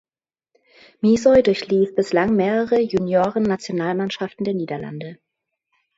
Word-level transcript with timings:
Misehouy 1.01 1.43
durchlief 1.43 1.93
bislang 1.93 2.35
mehrere 2.35 2.79
Juniorennationalmannschaften 2.81 4.43
der 4.45 4.55
Niederlande. 4.55 5.19